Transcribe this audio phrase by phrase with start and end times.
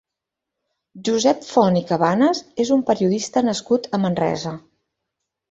[1.09, 4.57] Josep Font i Cabanes és un periodista nascut a Manresa.